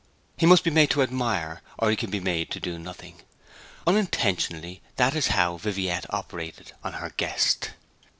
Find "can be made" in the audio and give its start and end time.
1.95-2.49